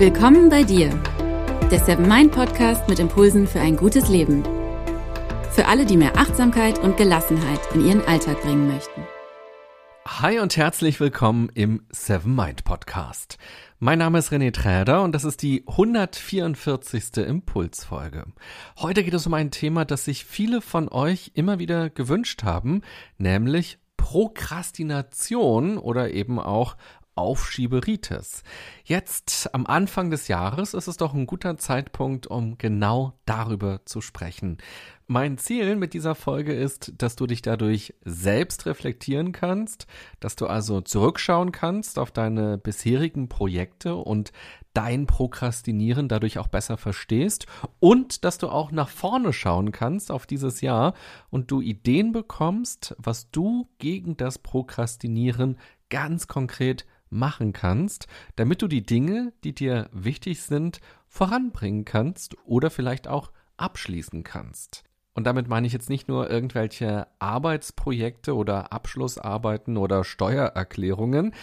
[0.00, 0.88] Willkommen bei dir,
[1.70, 4.42] der Seven Mind Podcast mit Impulsen für ein gutes Leben.
[5.50, 9.02] Für alle, die mehr Achtsamkeit und Gelassenheit in ihren Alltag bringen möchten.
[10.06, 13.36] Hi und herzlich willkommen im Seven Mind Podcast.
[13.78, 17.18] Mein Name ist René Träder und das ist die 144.
[17.18, 18.24] Impulsfolge.
[18.78, 22.80] Heute geht es um ein Thema, das sich viele von euch immer wieder gewünscht haben,
[23.18, 26.76] nämlich Prokrastination oder eben auch
[27.14, 28.42] Aufschieberitis.
[28.84, 34.00] Jetzt am Anfang des Jahres ist es doch ein guter Zeitpunkt, um genau darüber zu
[34.00, 34.58] sprechen.
[35.06, 39.88] Mein Ziel mit dieser Folge ist, dass du dich dadurch selbst reflektieren kannst,
[40.20, 44.30] dass du also zurückschauen kannst auf deine bisherigen Projekte und
[44.72, 47.46] dein Prokrastinieren dadurch auch besser verstehst
[47.80, 50.94] und dass du auch nach vorne schauen kannst auf dieses Jahr
[51.28, 55.58] und du Ideen bekommst, was du gegen das Prokrastinieren
[55.88, 62.70] ganz konkret machen kannst, damit du die Dinge, die dir wichtig sind, voranbringen kannst oder
[62.70, 64.84] vielleicht auch abschließen kannst.
[65.12, 71.34] Und damit meine ich jetzt nicht nur irgendwelche Arbeitsprojekte oder Abschlussarbeiten oder Steuererklärungen.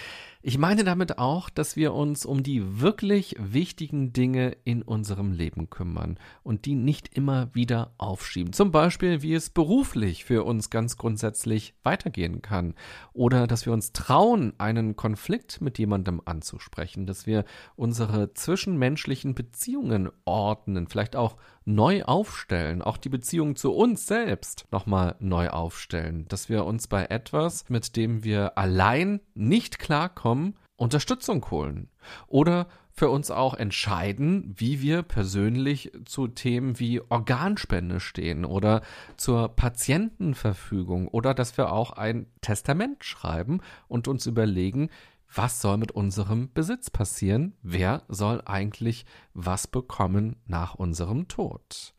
[0.48, 5.70] Ich meine damit auch, dass wir uns um die wirklich wichtigen Dinge in unserem Leben
[5.70, 8.53] kümmern und die nicht immer wieder aufschieben.
[8.53, 12.75] Zum Beispiel, wie es beruflich für uns ganz grundsätzlich weitergehen kann.
[13.12, 17.44] Oder dass wir uns trauen, einen Konflikt mit jemandem anzusprechen, dass wir
[17.75, 25.18] unsere zwischenmenschlichen Beziehungen ordnen, vielleicht auch neu aufstellen, auch die Beziehung zu uns selbst nochmal
[25.20, 31.44] neu aufstellen, dass wir uns bei etwas, mit dem wir allein nicht klarkommen, kommen, Unterstützung
[31.50, 31.90] holen.
[32.28, 38.82] Oder für uns auch entscheiden, wie wir persönlich zu Themen wie Organspende stehen oder
[39.18, 44.90] zur Patientenverfügung oder dass wir auch ein Testament schreiben und uns überlegen,
[45.34, 47.56] was soll mit unserem Besitz passieren?
[47.62, 51.94] Wer soll eigentlich was bekommen nach unserem Tod?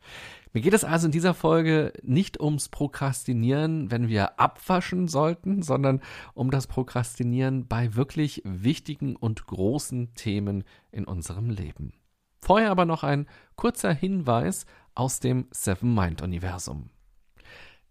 [0.51, 6.01] Mir geht es also in dieser Folge nicht ums Prokrastinieren, wenn wir abwaschen sollten, sondern
[6.33, 11.93] um das Prokrastinieren bei wirklich wichtigen und großen Themen in unserem Leben.
[12.41, 14.65] Vorher aber noch ein kurzer Hinweis
[14.95, 16.89] aus dem Seven Mind Universum.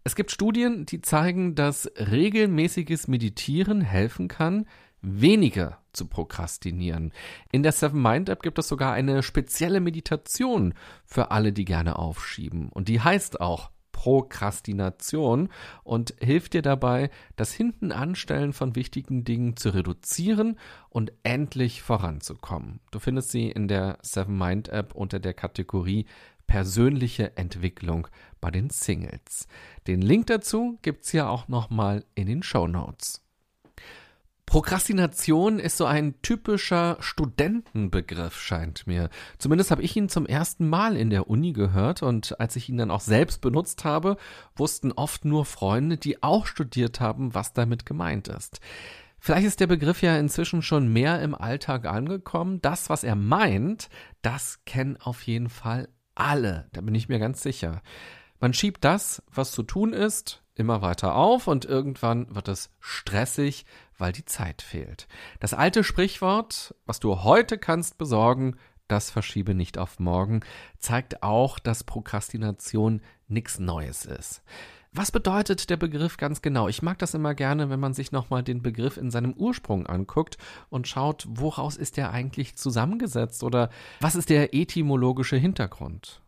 [0.03, 4.65] Es gibt Studien, die zeigen, dass regelmäßiges Meditieren helfen kann,
[5.01, 7.13] weniger zu prokrastinieren.
[7.51, 10.73] In der Seven Mind App gibt es sogar eine spezielle Meditation
[11.05, 12.69] für alle, die gerne aufschieben.
[12.69, 15.49] Und die heißt auch Prokrastination
[15.83, 20.57] und hilft dir dabei, das Hintenanstellen von wichtigen Dingen zu reduzieren
[20.89, 22.79] und endlich voranzukommen.
[22.91, 26.05] Du findest sie in der Seven Mind App unter der Kategorie
[26.47, 28.07] persönliche Entwicklung
[28.39, 29.49] bei den Singles.
[29.85, 33.21] Den Link dazu gibt's ja auch nochmal in den Show Notes.
[34.49, 39.11] Prokrastination ist so ein typischer Studentenbegriff, scheint mir.
[39.37, 42.77] Zumindest habe ich ihn zum ersten Mal in der Uni gehört und als ich ihn
[42.77, 44.17] dann auch selbst benutzt habe,
[44.55, 48.59] wussten oft nur Freunde, die auch studiert haben, was damit gemeint ist.
[49.19, 52.59] Vielleicht ist der Begriff ja inzwischen schon mehr im Alltag angekommen.
[52.59, 53.87] Das, was er meint,
[54.23, 56.69] das kennen auf jeden Fall alle.
[56.73, 57.83] Da bin ich mir ganz sicher.
[58.39, 63.67] Man schiebt das, was zu tun ist, immer weiter auf und irgendwann wird es stressig,
[63.99, 65.07] weil die Zeit fehlt.
[65.39, 68.55] Das alte Sprichwort, was du heute kannst besorgen,
[68.87, 70.39] das verschiebe nicht auf morgen,
[70.79, 74.41] zeigt auch, dass Prokrastination nichts Neues ist.
[74.91, 76.67] Was bedeutet der Begriff ganz genau?
[76.67, 80.39] Ich mag das immer gerne, wenn man sich nochmal den Begriff in seinem Ursprung anguckt
[80.69, 86.21] und schaut, woraus ist er eigentlich zusammengesetzt oder was ist der etymologische Hintergrund?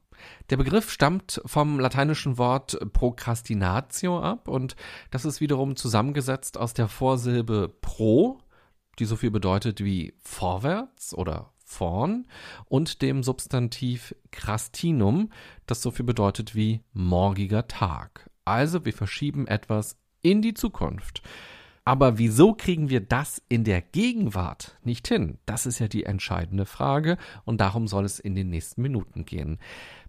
[0.49, 4.75] Der Begriff stammt vom lateinischen Wort procrastinatio ab und
[5.09, 8.39] das ist wiederum zusammengesetzt aus der Vorsilbe pro,
[8.99, 12.27] die so viel bedeutet wie vorwärts oder vorn,
[12.65, 15.31] und dem Substantiv crastinum,
[15.65, 18.29] das so viel bedeutet wie morgiger Tag.
[18.45, 21.21] Also wir verschieben etwas in die Zukunft.
[21.83, 25.39] Aber wieso kriegen wir das in der Gegenwart nicht hin?
[25.47, 29.57] Das ist ja die entscheidende Frage und darum soll es in den nächsten Minuten gehen.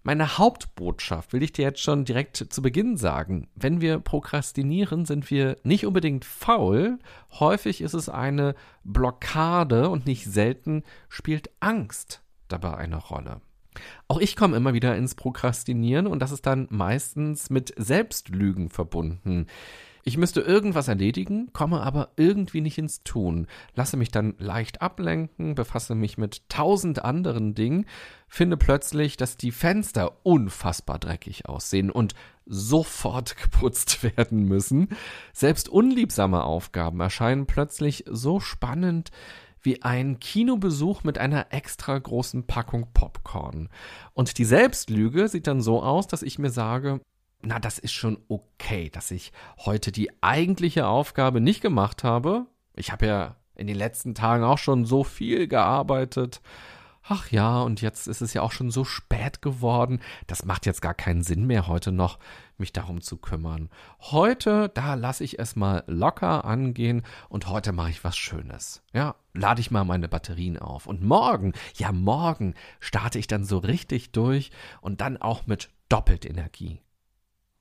[0.04, 3.48] Meine Hauptbotschaft will ich dir jetzt schon direkt zu Beginn sagen.
[3.54, 6.98] Wenn wir prokrastinieren, sind wir nicht unbedingt faul.
[7.38, 13.40] Häufig ist es eine Blockade und nicht selten spielt Angst dabei eine Rolle.
[14.08, 19.46] Auch ich komme immer wieder ins Prokrastinieren und das ist dann meistens mit Selbstlügen verbunden.
[20.04, 25.54] Ich müsste irgendwas erledigen, komme aber irgendwie nicht ins Tun, lasse mich dann leicht ablenken,
[25.54, 27.86] befasse mich mit tausend anderen Dingen,
[28.26, 32.14] finde plötzlich, dass die Fenster unfassbar dreckig aussehen und
[32.46, 34.88] sofort geputzt werden müssen.
[35.32, 39.10] Selbst unliebsame Aufgaben erscheinen plötzlich so spannend
[39.64, 43.68] wie ein Kinobesuch mit einer extra großen Packung Popcorn.
[44.12, 47.00] Und die Selbstlüge sieht dann so aus, dass ich mir sage,
[47.42, 52.46] na, das ist schon okay, dass ich heute die eigentliche Aufgabe nicht gemacht habe.
[52.74, 56.40] Ich habe ja in den letzten Tagen auch schon so viel gearbeitet
[57.02, 60.82] ach ja, und jetzt ist es ja auch schon so spät geworden, das macht jetzt
[60.82, 62.18] gar keinen Sinn mehr heute noch,
[62.58, 63.70] mich darum zu kümmern.
[64.00, 68.82] Heute, da lasse ich es mal locker angehen und heute mache ich was Schönes.
[68.92, 70.86] Ja, lade ich mal meine Batterien auf.
[70.86, 74.50] Und morgen, ja, morgen starte ich dann so richtig durch
[74.80, 76.80] und dann auch mit doppelt Energie.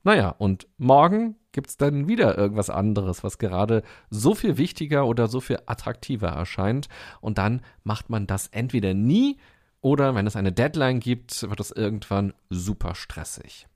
[0.03, 5.39] Naja, und morgen gibt's dann wieder irgendwas anderes, was gerade so viel wichtiger oder so
[5.42, 6.88] viel attraktiver erscheint.
[7.19, 9.38] Und dann macht man das entweder nie
[9.81, 13.68] oder wenn es eine Deadline gibt, wird es irgendwann super stressig.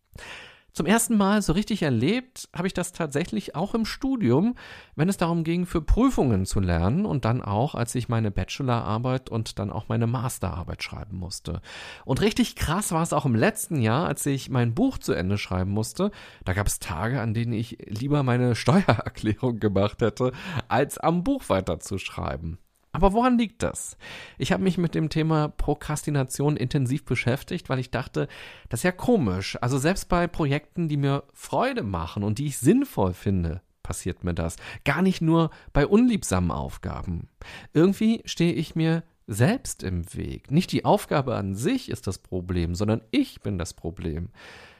[0.75, 4.55] Zum ersten Mal so richtig erlebt habe ich das tatsächlich auch im Studium,
[4.97, 9.29] wenn es darum ging, für Prüfungen zu lernen und dann auch, als ich meine Bachelorarbeit
[9.29, 11.61] und dann auch meine Masterarbeit schreiben musste.
[12.03, 15.37] Und richtig krass war es auch im letzten Jahr, als ich mein Buch zu Ende
[15.37, 16.11] schreiben musste.
[16.43, 20.33] Da gab es Tage, an denen ich lieber meine Steuererklärung gemacht hätte,
[20.67, 22.57] als am Buch weiterzuschreiben.
[22.95, 23.97] Aber woran liegt das?
[24.37, 28.29] Ich habe mich mit dem Thema Prokrastination intensiv beschäftigt, weil ich dachte,
[28.69, 29.57] das ist ja komisch.
[29.61, 34.33] Also selbst bei Projekten, die mir Freude machen und die ich sinnvoll finde, passiert mir
[34.33, 34.55] das.
[34.85, 37.27] Gar nicht nur bei unliebsamen Aufgaben.
[37.73, 40.49] Irgendwie stehe ich mir selbst im Weg.
[40.49, 44.29] Nicht die Aufgabe an sich ist das Problem, sondern ich bin das Problem.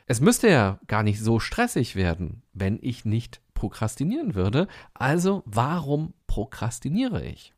[0.08, 4.68] Es müsste ja gar nicht so stressig werden, wenn ich nicht prokrastinieren würde.
[4.94, 7.54] Also warum prokrastiniere ich?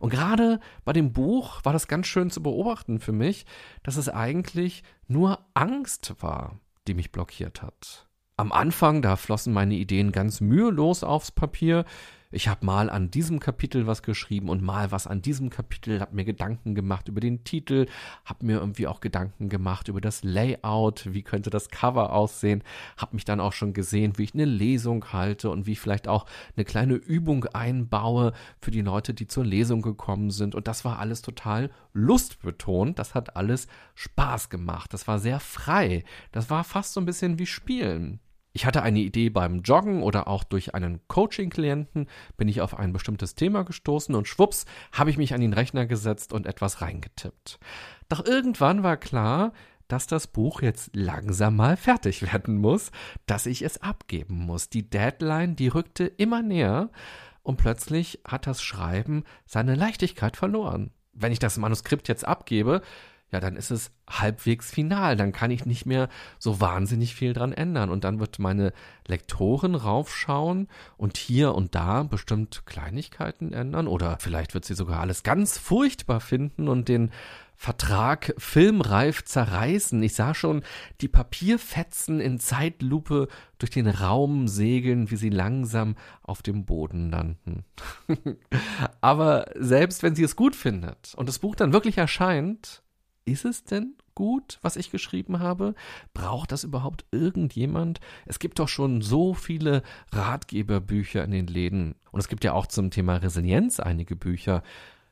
[0.00, 3.46] Und gerade bei dem Buch war das ganz schön zu beobachten für mich,
[3.82, 8.08] dass es eigentlich nur Angst war, die mich blockiert hat.
[8.36, 11.84] Am Anfang, da flossen meine Ideen ganz mühelos aufs Papier.
[12.30, 16.14] Ich habe mal an diesem Kapitel was geschrieben und mal was an diesem Kapitel, habe
[16.14, 17.86] mir Gedanken gemacht über den Titel,
[18.26, 22.62] habe mir irgendwie auch Gedanken gemacht über das Layout, wie könnte das Cover aussehen,
[22.98, 26.06] habe mich dann auch schon gesehen, wie ich eine Lesung halte und wie ich vielleicht
[26.06, 30.54] auch eine kleine Übung einbaue für die Leute, die zur Lesung gekommen sind.
[30.54, 36.04] Und das war alles total lustbetont, das hat alles Spaß gemacht, das war sehr frei,
[36.32, 38.20] das war fast so ein bisschen wie Spielen.
[38.58, 42.92] Ich hatte eine Idee beim Joggen oder auch durch einen Coaching-Klienten bin ich auf ein
[42.92, 47.60] bestimmtes Thema gestoßen und schwupps habe ich mich an den Rechner gesetzt und etwas reingetippt.
[48.08, 49.52] Doch irgendwann war klar,
[49.86, 52.90] dass das Buch jetzt langsam mal fertig werden muss,
[53.26, 54.68] dass ich es abgeben muss.
[54.68, 56.90] Die Deadline, die rückte immer näher
[57.44, 60.90] und plötzlich hat das Schreiben seine Leichtigkeit verloren.
[61.12, 62.82] Wenn ich das Manuskript jetzt abgebe,
[63.30, 65.16] ja, dann ist es halbwegs final.
[65.16, 66.08] Dann kann ich nicht mehr
[66.38, 67.90] so wahnsinnig viel dran ändern.
[67.90, 68.72] Und dann wird meine
[69.06, 73.86] Lektorin raufschauen und hier und da bestimmt Kleinigkeiten ändern.
[73.86, 77.10] Oder vielleicht wird sie sogar alles ganz furchtbar finden und den
[77.60, 80.00] Vertrag filmreif zerreißen.
[80.04, 80.62] Ich sah schon
[81.00, 83.26] die Papierfetzen in Zeitlupe
[83.58, 87.64] durch den Raum segeln, wie sie langsam auf dem Boden landen.
[89.00, 92.84] Aber selbst wenn sie es gut findet und das Buch dann wirklich erscheint,
[93.30, 95.74] ist es denn gut, was ich geschrieben habe?
[96.12, 98.00] Braucht das überhaupt irgendjemand?
[98.26, 99.82] Es gibt doch schon so viele
[100.12, 101.94] Ratgeberbücher in den Läden.
[102.10, 104.62] Und es gibt ja auch zum Thema Resilienz einige Bücher.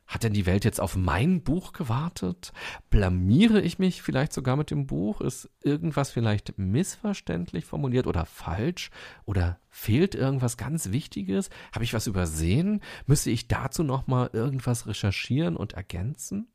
[0.06, 2.52] Hat denn die Welt jetzt auf mein Buch gewartet?
[2.90, 5.20] Blamiere ich mich vielleicht sogar mit dem Buch?
[5.20, 8.90] Ist irgendwas vielleicht missverständlich formuliert oder falsch?
[9.24, 11.50] Oder fehlt irgendwas ganz Wichtiges?
[11.72, 12.82] Habe ich was übersehen?
[13.06, 16.48] Müsste ich dazu nochmal irgendwas recherchieren und ergänzen?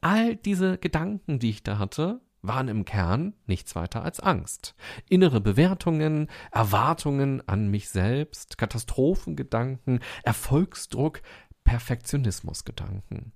[0.00, 4.74] All diese Gedanken, die ich da hatte, waren im Kern nichts weiter als Angst.
[5.08, 11.20] Innere Bewertungen, Erwartungen an mich selbst, Katastrophengedanken, Erfolgsdruck,
[11.64, 13.32] Perfektionismusgedanken.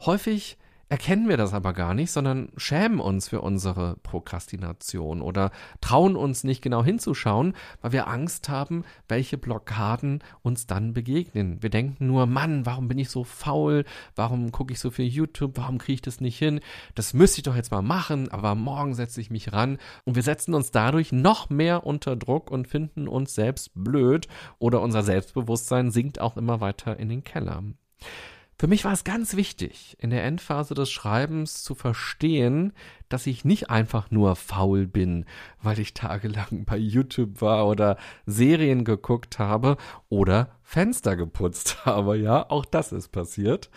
[0.00, 0.58] Häufig
[0.92, 6.44] erkennen wir das aber gar nicht, sondern schämen uns für unsere Prokrastination oder trauen uns
[6.44, 11.62] nicht genau hinzuschauen, weil wir Angst haben, welche Blockaden uns dann begegnen.
[11.62, 13.86] Wir denken nur, Mann, warum bin ich so faul?
[14.16, 15.52] Warum gucke ich so viel YouTube?
[15.56, 16.60] Warum kriege ich das nicht hin?
[16.94, 19.78] Das müsste ich doch jetzt mal machen, aber morgen setze ich mich ran.
[20.04, 24.82] Und wir setzen uns dadurch noch mehr unter Druck und finden uns selbst blöd oder
[24.82, 27.62] unser Selbstbewusstsein sinkt auch immer weiter in den Keller.
[28.58, 32.72] Für mich war es ganz wichtig, in der Endphase des Schreibens zu verstehen,
[33.08, 35.24] dass ich nicht einfach nur faul bin,
[35.60, 39.76] weil ich tagelang bei YouTube war oder Serien geguckt habe
[40.08, 42.16] oder Fenster geputzt habe.
[42.16, 43.70] Ja, auch das ist passiert.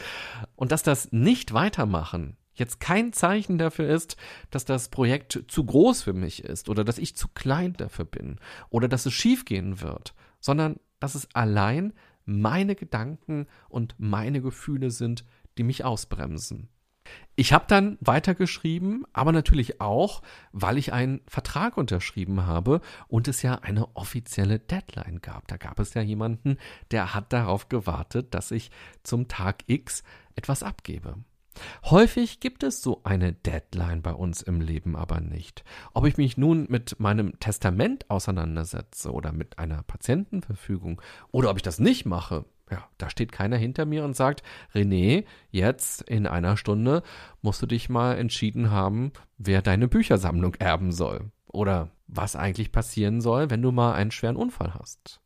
[0.55, 4.15] Und dass das nicht weitermachen jetzt kein Zeichen dafür ist,
[4.49, 8.39] dass das Projekt zu groß für mich ist oder dass ich zu klein dafür bin
[8.69, 11.93] oder dass es schiefgehen wird, sondern dass es allein
[12.25, 15.25] meine Gedanken und meine Gefühle sind,
[15.57, 16.69] die mich ausbremsen.
[17.35, 23.41] Ich habe dann weitergeschrieben, aber natürlich auch, weil ich einen Vertrag unterschrieben habe und es
[23.41, 25.47] ja eine offizielle Deadline gab.
[25.47, 26.57] Da gab es ja jemanden,
[26.91, 28.71] der hat darauf gewartet, dass ich
[29.03, 30.03] zum Tag X
[30.35, 31.17] etwas abgebe.
[31.85, 35.63] Häufig gibt es so eine Deadline bei uns im Leben aber nicht.
[35.93, 41.63] Ob ich mich nun mit meinem Testament auseinandersetze oder mit einer Patientenverfügung oder ob ich
[41.63, 44.41] das nicht mache, ja, da steht keiner hinter mir und sagt,
[44.73, 47.03] René, jetzt in einer Stunde
[47.41, 51.31] musst du dich mal entschieden haben, wer deine Büchersammlung erben soll.
[51.45, 55.21] Oder was eigentlich passieren soll, wenn du mal einen schweren Unfall hast.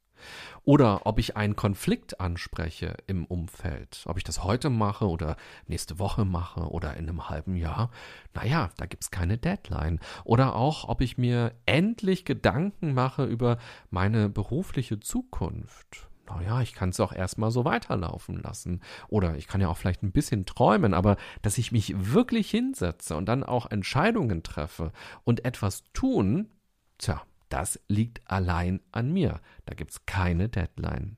[0.70, 5.36] Oder ob ich einen Konflikt anspreche im Umfeld, ob ich das heute mache oder
[5.66, 7.90] nächste Woche mache oder in einem halben Jahr.
[8.36, 10.00] Naja, da gibt's keine Deadline.
[10.26, 13.58] Oder auch, ob ich mir endlich Gedanken mache über
[13.90, 18.82] meine berufliche Zukunft naja, ich kann es auch erstmal so weiterlaufen lassen.
[19.08, 23.16] Oder ich kann ja auch vielleicht ein bisschen träumen, aber dass ich mich wirklich hinsetze
[23.16, 24.92] und dann auch Entscheidungen treffe
[25.24, 26.52] und etwas tun,
[27.00, 29.42] tja, das liegt allein an mir.
[29.66, 31.18] Da gibt es keine Deadline.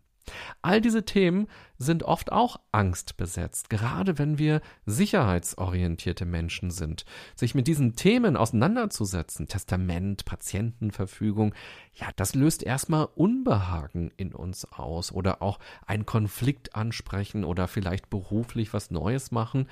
[0.61, 1.47] All diese Themen
[1.77, 7.05] sind oft auch angstbesetzt, gerade wenn wir sicherheitsorientierte Menschen sind.
[7.35, 11.55] Sich mit diesen Themen auseinanderzusetzen, Testament, Patientenverfügung,
[11.93, 18.09] ja, das löst erstmal Unbehagen in uns aus oder auch einen Konflikt ansprechen oder vielleicht
[18.09, 19.67] beruflich was Neues machen.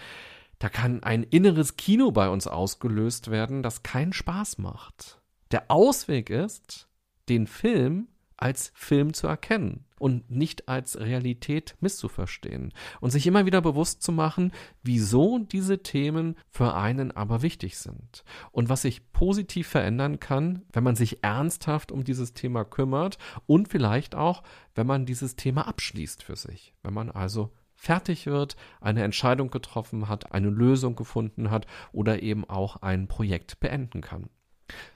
[0.58, 5.18] Da kann ein inneres Kino bei uns ausgelöst werden, das keinen Spaß macht.
[5.51, 6.88] Der Ausweg ist,
[7.27, 13.60] den Film als Film zu erkennen und nicht als Realität misszuverstehen und sich immer wieder
[13.62, 19.68] bewusst zu machen, wieso diese Themen für einen aber wichtig sind und was sich positiv
[19.68, 24.44] verändern kann, wenn man sich ernsthaft um dieses Thema kümmert und vielleicht auch,
[24.75, 30.08] wenn man dieses Thema abschließt für sich, wenn man also fertig wird, eine Entscheidung getroffen
[30.08, 34.29] hat, eine Lösung gefunden hat oder eben auch ein Projekt beenden kann.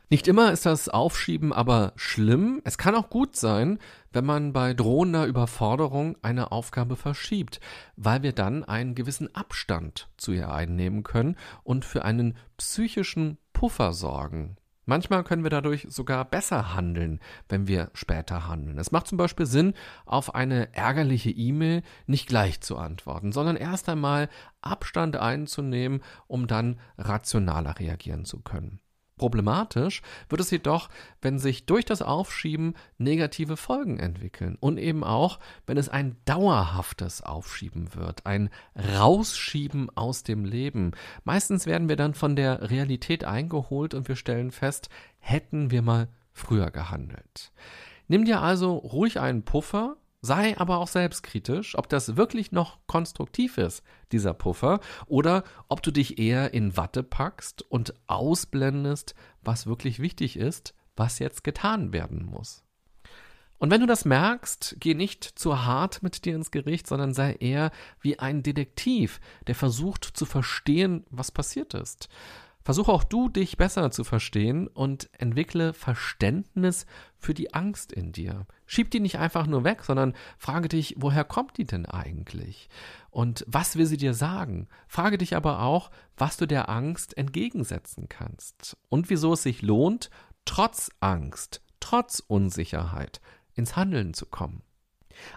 [0.10, 2.62] Nicht immer ist das Aufschieben aber schlimm.
[2.66, 3.80] Es kann auch gut sein,
[4.12, 7.60] wenn man bei drohender Überforderung eine Aufgabe verschiebt,
[7.96, 13.94] weil wir dann einen gewissen Abstand zu ihr einnehmen können und für einen psychischen Puffer
[13.94, 14.58] sorgen.
[14.86, 18.78] Manchmal können wir dadurch sogar besser handeln, wenn wir später handeln.
[18.78, 19.74] Es macht zum Beispiel Sinn,
[20.06, 24.30] auf eine ärgerliche E-Mail nicht gleich zu antworten, sondern erst einmal
[24.62, 28.80] Abstand einzunehmen, um dann rationaler reagieren zu können.
[29.24, 30.90] Problematisch wird es jedoch,
[31.22, 37.22] wenn sich durch das Aufschieben negative Folgen entwickeln und eben auch, wenn es ein dauerhaftes
[37.22, 40.92] Aufschieben wird, ein Rausschieben aus dem Leben.
[41.24, 44.90] Meistens werden wir dann von der Realität eingeholt und wir stellen fest,
[45.20, 47.54] hätten wir mal früher gehandelt.
[48.10, 53.58] Nimm dir also ruhig einen Puffer, Sei aber auch selbstkritisch, ob das wirklich noch konstruktiv
[53.58, 60.00] ist, dieser Puffer, oder ob du dich eher in Watte packst und ausblendest, was wirklich
[60.00, 62.64] wichtig ist, was jetzt getan werden muss.
[63.58, 67.34] Und wenn du das merkst, geh nicht zu hart mit dir ins Gericht, sondern sei
[67.34, 72.08] eher wie ein Detektiv, der versucht zu verstehen, was passiert ist.
[72.64, 76.86] Versuche auch du, dich besser zu verstehen und entwickle Verständnis
[77.18, 78.48] für die Angst in dir.
[78.66, 82.70] Schieb die nicht einfach nur weg, sondern frage dich, woher kommt die denn eigentlich?
[83.10, 84.68] Und was will sie dir sagen?
[84.88, 90.10] Frage dich aber auch, was du der Angst entgegensetzen kannst und wieso es sich lohnt,
[90.46, 93.20] trotz Angst, trotz Unsicherheit
[93.56, 94.64] ins Handeln zu kommen.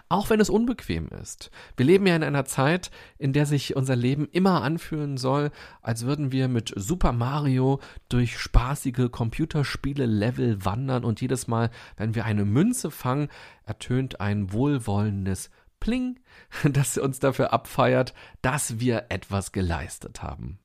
[0.09, 1.51] Auch wenn es unbequem ist.
[1.75, 6.05] Wir leben ja in einer Zeit, in der sich unser Leben immer anfühlen soll, als
[6.05, 7.79] würden wir mit Super Mario
[8.09, 13.29] durch spaßige Computerspiele-Level wandern und jedes Mal, wenn wir eine Münze fangen,
[13.65, 16.19] ertönt ein wohlwollendes Pling,
[16.63, 20.59] das uns dafür abfeiert, dass wir etwas geleistet haben.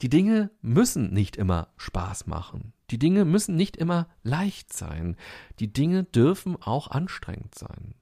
[0.00, 2.72] Die Dinge müssen nicht immer Spaß machen.
[2.90, 5.16] Die Dinge müssen nicht immer leicht sein.
[5.58, 7.94] Die Dinge dürfen auch anstrengend sein.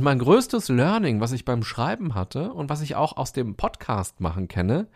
[0.00, 3.56] Und mein größtes Learning, was ich beim Schreiben hatte und was ich auch aus dem
[3.56, 4.88] Podcast machen kenne,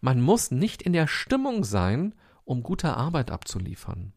[0.00, 2.12] man muss nicht in der Stimmung sein,
[2.44, 4.14] um gute Arbeit abzuliefern.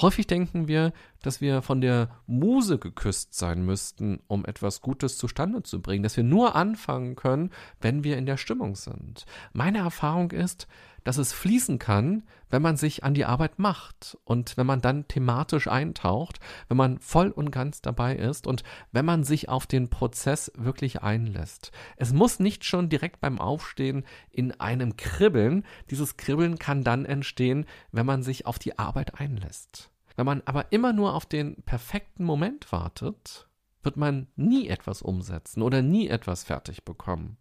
[0.00, 5.62] Häufig denken wir, dass wir von der Muse geküsst sein müssten, um etwas Gutes zustande
[5.62, 7.50] zu bringen, dass wir nur anfangen können,
[7.80, 9.24] wenn wir in der Stimmung sind.
[9.52, 10.66] Meine Erfahrung ist,
[11.04, 15.06] dass es fließen kann, wenn man sich an die Arbeit macht und wenn man dann
[15.08, 19.88] thematisch eintaucht, wenn man voll und ganz dabei ist und wenn man sich auf den
[19.88, 21.72] Prozess wirklich einlässt.
[21.96, 25.64] Es muss nicht schon direkt beim Aufstehen in einem kribbeln.
[25.90, 29.90] Dieses Kribbeln kann dann entstehen, wenn man sich auf die Arbeit einlässt.
[30.16, 33.48] Wenn man aber immer nur auf den perfekten Moment wartet,
[33.82, 37.38] wird man nie etwas umsetzen oder nie etwas fertig bekommen.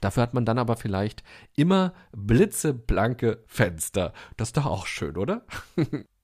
[0.00, 1.22] Dafür hat man dann aber vielleicht
[1.56, 4.12] immer blitzeblanke Fenster.
[4.36, 5.44] Das ist doch auch schön, oder?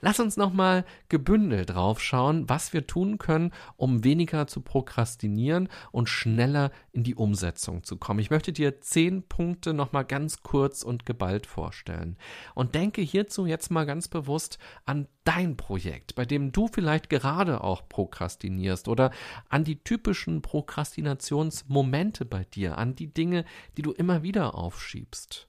[0.00, 6.70] Lass uns nochmal gebündelt draufschauen, was wir tun können, um weniger zu prokrastinieren und schneller
[6.92, 8.20] in die Umsetzung zu kommen.
[8.20, 12.16] Ich möchte dir zehn Punkte nochmal ganz kurz und geballt vorstellen.
[12.54, 17.62] Und denke hierzu jetzt mal ganz bewusst an dein Projekt, bei dem du vielleicht gerade
[17.62, 19.10] auch prokrastinierst oder
[19.48, 23.44] an die typischen Prokrastinationsmomente bei dir, an die Dinge,
[23.76, 25.48] die du immer wieder aufschiebst.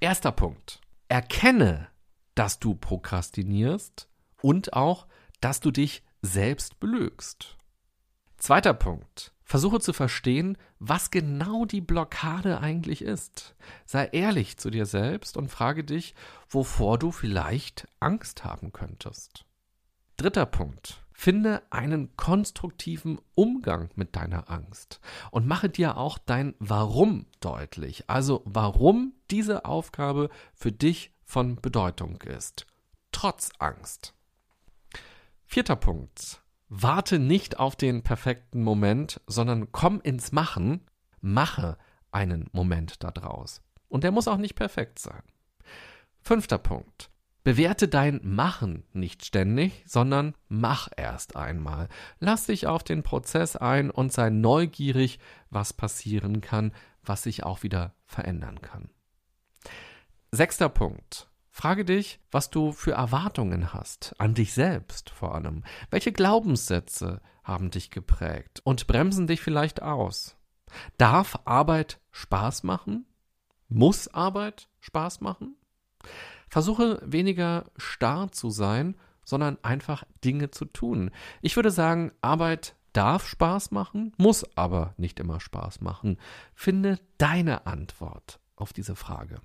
[0.00, 0.80] Erster Punkt.
[1.08, 1.88] Erkenne,
[2.34, 4.08] dass du prokrastinierst
[4.40, 5.06] und auch,
[5.40, 7.56] dass du dich selbst belügst.
[8.38, 9.32] Zweiter Punkt.
[9.44, 13.54] Versuche zu verstehen, was genau die Blockade eigentlich ist.
[13.84, 16.14] Sei ehrlich zu dir selbst und frage dich,
[16.48, 19.44] wovor du vielleicht Angst haben könntest.
[20.16, 21.04] Dritter Punkt.
[21.12, 28.08] Finde einen konstruktiven Umgang mit deiner Angst und mache dir auch dein Warum deutlich.
[28.08, 32.66] Also warum diese Aufgabe für dich von Bedeutung ist.
[33.12, 34.14] Trotz Angst.
[35.44, 36.42] Vierter Punkt.
[36.68, 40.86] Warte nicht auf den perfekten Moment, sondern komm ins Machen,
[41.20, 41.76] mache
[42.10, 43.62] einen Moment daraus.
[43.88, 45.22] Und der muss auch nicht perfekt sein.
[46.22, 47.10] Fünfter Punkt.
[47.44, 51.88] Bewerte dein Machen nicht ständig, sondern mach erst einmal.
[52.20, 55.18] Lass dich auf den Prozess ein und sei neugierig,
[55.50, 58.90] was passieren kann, was sich auch wieder verändern kann.
[60.34, 61.28] Sechster Punkt.
[61.50, 65.62] Frage dich, was du für Erwartungen hast, an dich selbst vor allem.
[65.90, 70.38] Welche Glaubenssätze haben dich geprägt und bremsen dich vielleicht aus?
[70.96, 73.04] Darf Arbeit Spaß machen?
[73.68, 75.54] Muss Arbeit Spaß machen?
[76.48, 78.96] Versuche weniger starr zu sein,
[79.26, 81.10] sondern einfach Dinge zu tun.
[81.42, 86.16] Ich würde sagen, Arbeit darf Spaß machen, muss aber nicht immer Spaß machen.
[86.54, 89.42] Finde deine Antwort auf diese Frage.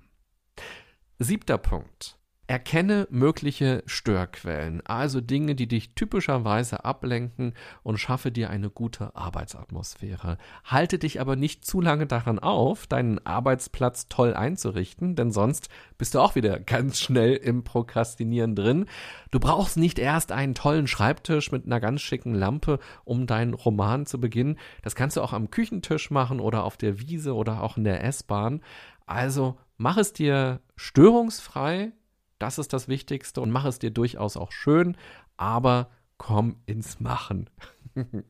[1.20, 2.16] Siebter Punkt.
[2.46, 10.38] Erkenne mögliche Störquellen, also Dinge, die dich typischerweise ablenken und schaffe dir eine gute Arbeitsatmosphäre.
[10.64, 16.14] Halte dich aber nicht zu lange daran auf, deinen Arbeitsplatz toll einzurichten, denn sonst bist
[16.14, 18.86] du auch wieder ganz schnell im Prokrastinieren drin.
[19.32, 24.06] Du brauchst nicht erst einen tollen Schreibtisch mit einer ganz schicken Lampe, um deinen Roman
[24.06, 24.56] zu beginnen.
[24.82, 28.04] Das kannst du auch am Küchentisch machen oder auf der Wiese oder auch in der
[28.04, 28.62] S-Bahn.
[29.08, 31.92] Also mach es dir störungsfrei,
[32.38, 34.96] das ist das Wichtigste, und mach es dir durchaus auch schön,
[35.36, 37.48] aber komm ins Machen.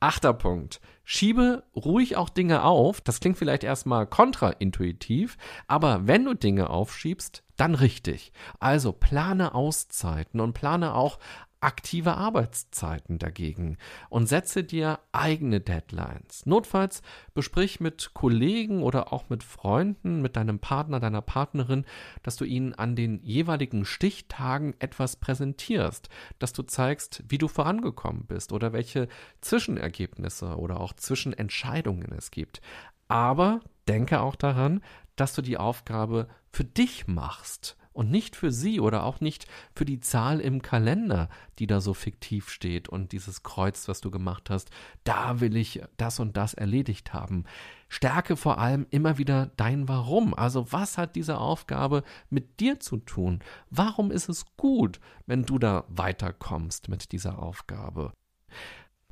[0.00, 0.80] Achter Punkt.
[1.02, 3.00] Schiebe ruhig auch Dinge auf.
[3.00, 8.32] Das klingt vielleicht erstmal kontraintuitiv, aber wenn du Dinge aufschiebst, dann richtig.
[8.60, 11.18] Also plane Auszeiten und plane auch
[11.64, 13.78] aktive Arbeitszeiten dagegen
[14.10, 16.44] und setze dir eigene Deadlines.
[16.44, 17.00] Notfalls
[17.32, 21.86] besprich mit Kollegen oder auch mit Freunden, mit deinem Partner, deiner Partnerin,
[22.22, 28.26] dass du ihnen an den jeweiligen Stichtagen etwas präsentierst, dass du zeigst, wie du vorangekommen
[28.26, 29.08] bist oder welche
[29.40, 32.60] Zwischenergebnisse oder auch Zwischenentscheidungen es gibt.
[33.08, 34.82] Aber denke auch daran,
[35.16, 39.84] dass du die Aufgabe für dich machst und nicht für sie oder auch nicht für
[39.84, 44.50] die Zahl im Kalender, die da so fiktiv steht und dieses Kreuz, was du gemacht
[44.50, 44.70] hast,
[45.04, 47.44] da will ich das und das erledigt haben.
[47.88, 50.34] Stärke vor allem immer wieder dein Warum.
[50.34, 53.38] Also was hat diese Aufgabe mit dir zu tun?
[53.70, 58.12] Warum ist es gut, wenn du da weiterkommst mit dieser Aufgabe?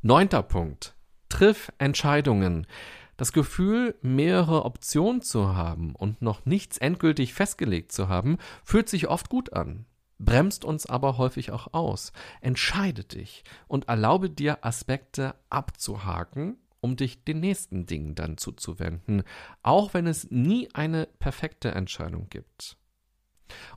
[0.02, 0.96] Neunter Punkt.
[1.28, 2.66] Triff Entscheidungen.
[3.16, 9.08] Das Gefühl, mehrere Optionen zu haben und noch nichts endgültig festgelegt zu haben, fühlt sich
[9.08, 9.86] oft gut an,
[10.18, 12.12] bremst uns aber häufig auch aus.
[12.40, 19.22] Entscheide dich und erlaube dir Aspekte abzuhaken, um dich den nächsten Dingen dann zuzuwenden,
[19.62, 22.76] auch wenn es nie eine perfekte Entscheidung gibt.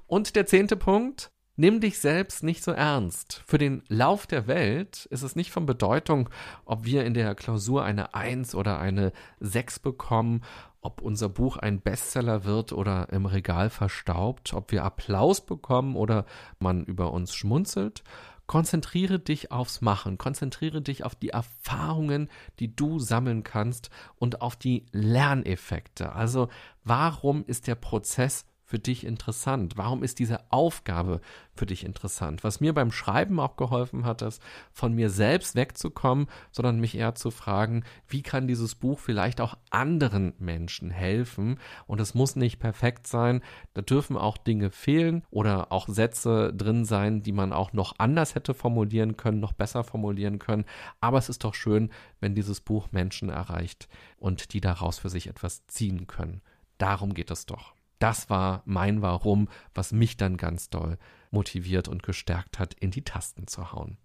[0.08, 3.42] Und der zehnte Punkt, Nimm dich selbst nicht so ernst.
[3.48, 6.30] Für den Lauf der Welt ist es nicht von Bedeutung,
[6.66, 10.42] ob wir in der Klausur eine Eins oder eine Sechs bekommen,
[10.82, 16.26] ob unser Buch ein Bestseller wird oder im Regal verstaubt, ob wir Applaus bekommen oder
[16.60, 18.04] man über uns schmunzelt.
[18.48, 24.58] Konzentriere dich aufs Machen, konzentriere dich auf die Erfahrungen, die du sammeln kannst und auf
[24.58, 26.12] die Lerneffekte.
[26.12, 26.50] Also
[26.84, 29.78] warum ist der Prozess für dich interessant?
[29.78, 31.22] Warum ist diese Aufgabe
[31.54, 32.44] für dich interessant?
[32.44, 37.14] Was mir beim Schreiben auch geholfen hat, ist, von mir selbst wegzukommen, sondern mich eher
[37.14, 41.60] zu fragen, wie kann dieses Buch vielleicht auch anderen Menschen helfen?
[41.86, 43.42] Und es muss nicht perfekt sein.
[43.76, 48.34] Da dürfen auch Dinge fehlen oder auch Sätze drin sein, die man auch noch anders
[48.34, 50.66] hätte formulieren können, noch besser formulieren können.
[51.00, 55.28] Aber es ist doch schön, wenn dieses Buch Menschen erreicht und die daraus für sich
[55.28, 56.42] etwas ziehen können.
[56.80, 57.75] Darum geht es doch.
[58.00, 60.98] Das war mein Warum, was mich dann ganz doll
[61.32, 63.98] motiviert und gestärkt hat, in die Tasten zu hauen.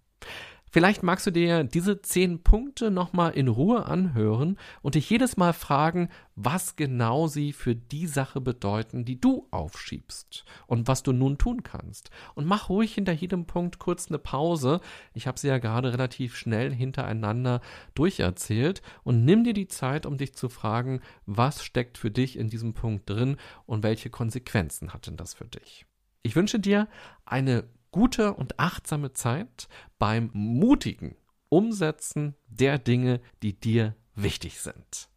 [0.73, 5.51] Vielleicht magst du dir diese zehn Punkte nochmal in Ruhe anhören und dich jedes Mal
[5.51, 11.37] fragen, was genau sie für die Sache bedeuten, die du aufschiebst und was du nun
[11.37, 12.09] tun kannst.
[12.35, 14.79] Und mach ruhig hinter jedem Punkt kurz eine Pause.
[15.13, 17.59] Ich habe sie ja gerade relativ schnell hintereinander
[17.93, 22.47] durcherzählt und nimm dir die Zeit, um dich zu fragen, was steckt für dich in
[22.47, 25.85] diesem Punkt drin und welche Konsequenzen hat denn das für dich.
[26.23, 26.87] Ich wünsche dir
[27.25, 29.67] eine gute und achtsame Zeit
[29.99, 31.15] beim mutigen
[31.49, 35.09] Umsetzen der Dinge, die dir wichtig sind.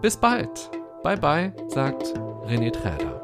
[0.00, 0.70] Bis bald.
[1.02, 2.06] Bye bye, sagt
[2.46, 3.21] René Träder.